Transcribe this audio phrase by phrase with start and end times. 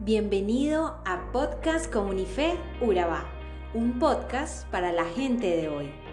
[0.00, 3.24] Bienvenido a Podcast Comunife Urabá,
[3.74, 6.07] un podcast para la gente de hoy.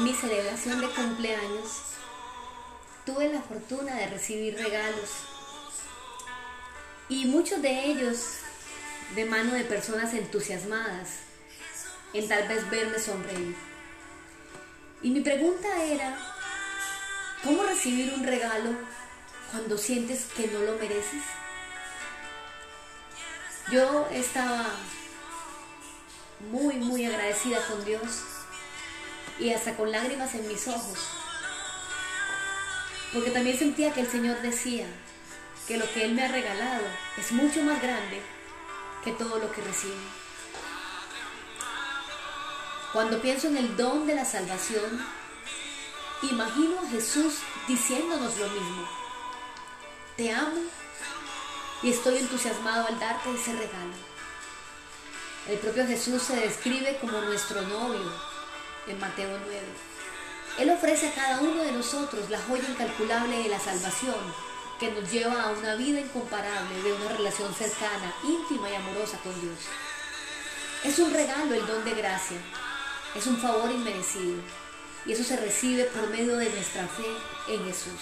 [0.00, 1.82] En mi celebración de cumpleaños,
[3.04, 5.10] tuve la fortuna de recibir regalos
[7.10, 8.36] y muchos de ellos
[9.14, 11.18] de mano de personas entusiasmadas
[12.14, 13.54] en tal vez verme sonreír.
[15.02, 16.16] Y mi pregunta era,
[17.44, 18.70] ¿cómo recibir un regalo
[19.50, 21.22] cuando sientes que no lo mereces?
[23.70, 24.66] Yo estaba
[26.50, 28.29] muy, muy agradecida con Dios
[29.38, 30.98] y hasta con lágrimas en mis ojos.
[33.12, 34.86] Porque también sentía que el Señor decía
[35.66, 36.84] que lo que Él me ha regalado
[37.16, 38.20] es mucho más grande
[39.04, 39.94] que todo lo que recibe.
[42.92, 45.04] Cuando pienso en el don de la salvación,
[46.22, 47.34] imagino a Jesús
[47.68, 48.88] diciéndonos lo mismo.
[50.16, 50.60] Te amo
[51.82, 53.94] y estoy entusiasmado al darte ese regalo.
[55.48, 58.29] El propio Jesús se describe como nuestro novio
[58.90, 59.60] en Mateo 9.
[60.58, 64.16] Él ofrece a cada uno de nosotros la joya incalculable de la salvación
[64.78, 69.38] que nos lleva a una vida incomparable de una relación cercana, íntima y amorosa con
[69.40, 69.58] Dios.
[70.84, 72.38] Es un regalo el don de gracia,
[73.14, 74.40] es un favor inmerecido
[75.06, 77.06] y eso se recibe por medio de nuestra fe
[77.48, 78.00] en Jesús.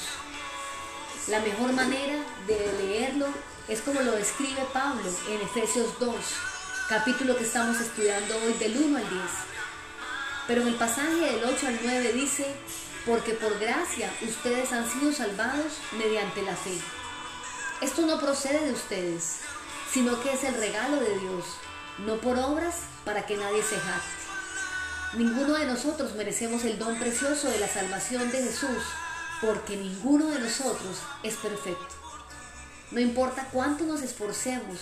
[1.28, 3.26] La mejor manera de leerlo
[3.68, 6.14] es como lo describe Pablo en Efesios 2,
[6.88, 9.22] capítulo que estamos estudiando hoy del 1 al 10.
[10.48, 12.46] Pero en el pasaje del 8 al 9 dice,
[13.04, 16.76] porque por gracia ustedes han sido salvados mediante la fe.
[17.82, 19.40] Esto no procede de ustedes,
[19.92, 21.44] sino que es el regalo de Dios,
[21.98, 24.18] no por obras para que nadie se jacte.
[25.14, 28.82] Ninguno de nosotros merecemos el don precioso de la salvación de Jesús,
[29.42, 31.94] porque ninguno de nosotros es perfecto.
[32.90, 34.78] No importa cuánto nos esforcemos,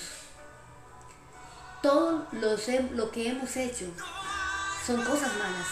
[1.83, 3.87] todo lo que hemos hecho
[4.87, 5.67] son cosas malas,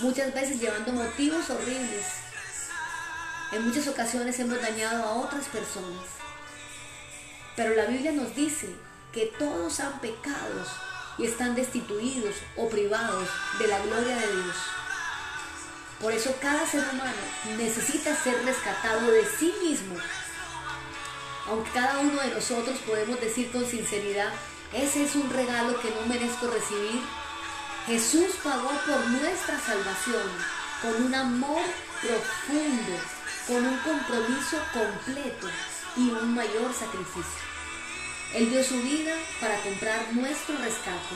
[0.00, 2.04] muchas veces llevando motivos horribles.
[3.52, 6.04] En muchas ocasiones hemos dañado a otras personas.
[7.54, 8.74] Pero la Biblia nos dice
[9.12, 10.66] que todos han pecado
[11.16, 13.28] y están destituidos o privados
[13.60, 14.56] de la gloria de Dios.
[16.00, 17.12] Por eso cada ser humano
[17.56, 19.94] necesita ser rescatado de sí mismo.
[21.46, 24.32] Aunque cada uno de nosotros podemos decir con sinceridad
[24.72, 27.00] ese es un regalo que no merezco recibir.
[27.86, 30.22] Jesús pagó por nuestra salvación
[30.80, 31.60] con un amor
[32.00, 32.96] profundo,
[33.46, 35.48] con un compromiso completo
[35.94, 37.44] y un mayor sacrificio.
[38.34, 41.14] Él dio su vida para comprar nuestro rescate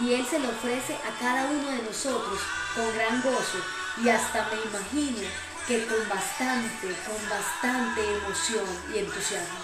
[0.00, 2.40] y Él se lo ofrece a cada uno de nosotros
[2.74, 3.58] con gran gozo
[4.02, 5.28] y hasta me imagino
[5.68, 9.58] que con bastante, con bastante emoción y entusiasmo.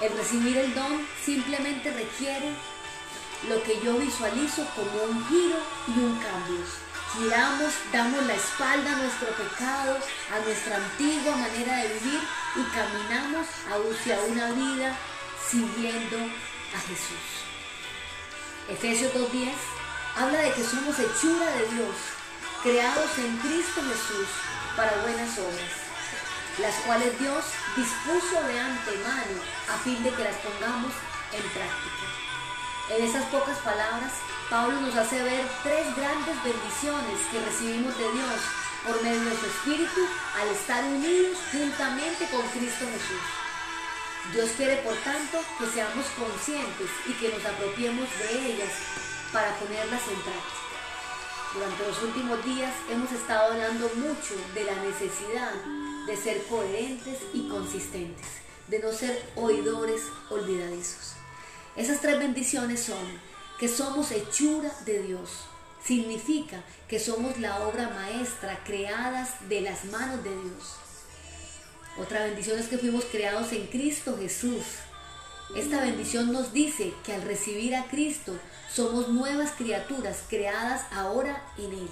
[0.00, 2.56] El recibir el don simplemente requiere
[3.48, 6.64] lo que yo visualizo como un giro y un cambio.
[7.14, 9.98] Giramos, damos la espalda a nuestro pecado,
[10.34, 12.20] a nuestra antigua manera de vivir
[12.56, 14.96] y caminamos hacia una vida
[15.48, 17.26] siguiendo a Jesús.
[18.68, 19.52] Efesios 2.10
[20.16, 21.96] habla de que somos hechura de Dios,
[22.62, 24.28] creados en Cristo Jesús
[24.76, 25.88] para buenas obras
[26.60, 27.44] las cuales Dios
[27.76, 29.40] dispuso de antemano
[29.72, 30.92] a fin de que las pongamos
[31.32, 32.27] en práctica.
[32.90, 34.12] En esas pocas palabras,
[34.48, 38.40] Pablo nos hace ver tres grandes bendiciones que recibimos de Dios
[38.86, 40.00] por medio de su Espíritu
[40.40, 43.26] al estar unidos juntamente con Cristo Jesús.
[44.32, 48.72] Dios quiere, por tanto, que seamos conscientes y que nos apropiemos de ellas
[49.34, 50.58] para ponerlas en práctica.
[51.52, 55.52] Durante los últimos días hemos estado hablando mucho de la necesidad
[56.06, 58.26] de ser coherentes y consistentes,
[58.68, 60.00] de no ser oidores
[60.30, 61.17] olvidadizos.
[61.78, 63.06] Esas tres bendiciones son
[63.60, 65.30] que somos hechura de Dios.
[65.80, 70.74] Significa que somos la obra maestra creadas de las manos de Dios.
[71.96, 74.64] Otra bendición es que fuimos creados en Cristo Jesús.
[75.54, 78.36] Esta bendición nos dice que al recibir a Cristo
[78.74, 81.88] somos nuevas criaturas creadas ahora en Él.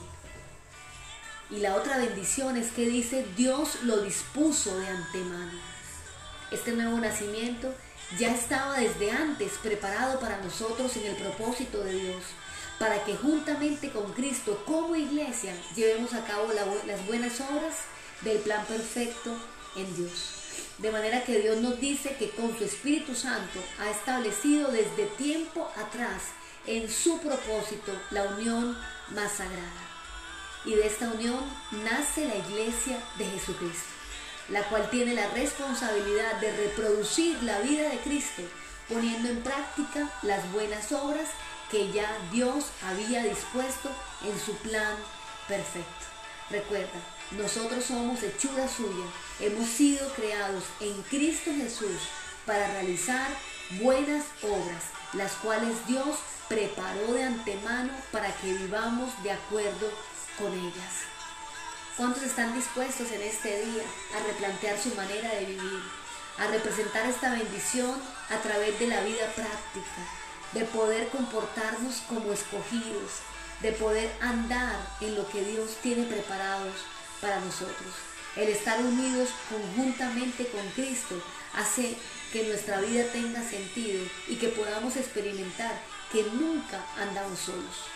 [1.50, 5.60] Y la otra bendición es que dice Dios lo dispuso de antemano.
[6.50, 7.72] Este nuevo nacimiento
[8.18, 12.22] ya estaba desde antes preparado para nosotros en el propósito de Dios,
[12.78, 17.74] para que juntamente con Cristo como iglesia llevemos a cabo las buenas obras
[18.22, 19.36] del plan perfecto
[19.76, 20.32] en Dios.
[20.78, 25.70] De manera que Dios nos dice que con su Espíritu Santo ha establecido desde tiempo
[25.76, 26.22] atrás
[26.66, 28.76] en su propósito la unión
[29.14, 29.86] más sagrada.
[30.64, 31.38] Y de esta unión
[31.84, 33.88] nace la iglesia de Jesucristo,
[34.48, 38.42] la cual tiene la responsabilidad de reproducir la vida de Cristo,
[38.88, 41.28] poniendo en práctica las buenas obras
[41.70, 43.90] que ya Dios había dispuesto
[44.24, 44.94] en su plan
[45.48, 46.06] perfecto.
[46.50, 47.00] Recuerda,
[47.32, 49.04] nosotros somos hechura suya,
[49.40, 51.98] hemos sido creados en Cristo Jesús
[52.44, 53.28] para realizar
[53.80, 59.90] buenas obras, las cuales Dios preparó de antemano para que vivamos de acuerdo
[60.38, 61.15] con ellas.
[61.96, 63.82] ¿Cuántos están dispuestos en este día
[64.14, 65.80] a replantear su manera de vivir,
[66.36, 67.90] a representar esta bendición
[68.28, 70.02] a través de la vida práctica,
[70.52, 73.22] de poder comportarnos como escogidos,
[73.62, 76.74] de poder andar en lo que Dios tiene preparados
[77.22, 77.94] para nosotros.
[78.36, 81.14] El estar unidos conjuntamente con Cristo
[81.54, 81.96] hace
[82.30, 85.80] que nuestra vida tenga sentido y que podamos experimentar
[86.12, 87.95] que nunca andamos solos.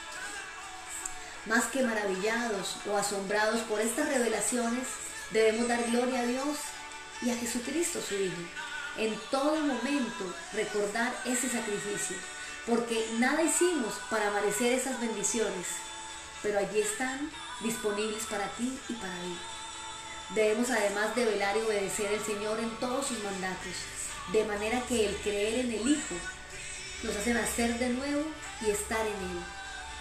[1.46, 4.86] Más que maravillados o asombrados por estas revelaciones,
[5.30, 6.58] debemos dar gloria a Dios
[7.22, 8.42] y a Jesucristo su Hijo.
[8.98, 12.16] En todo momento recordar ese sacrificio,
[12.66, 15.66] porque nada hicimos para merecer esas bendiciones,
[16.42, 17.30] pero allí están
[17.62, 19.38] disponibles para ti y para mí.
[20.34, 23.74] Debemos además de velar y obedecer al Señor en todos sus mandatos,
[24.32, 26.14] de manera que el creer en el Hijo
[27.02, 28.24] nos hace nacer de nuevo
[28.60, 29.59] y estar en Él.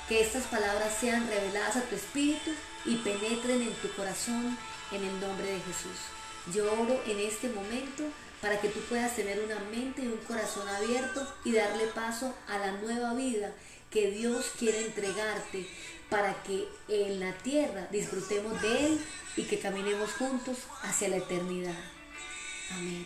[0.10, 2.52] Que estas palabras sean reveladas a tu espíritu
[2.86, 4.58] y penetren en tu corazón
[4.92, 6.00] en el nombre de Jesús.
[6.54, 8.04] Yo oro en este momento
[8.42, 12.58] para que tú puedas tener una mente y un corazón abierto y darle paso a
[12.58, 13.54] la nueva vida
[13.92, 15.68] que Dios quiere entregarte
[16.10, 19.00] para que en la tierra disfrutemos de Él
[19.36, 21.76] y que caminemos juntos hacia la eternidad.
[22.72, 23.06] Amén.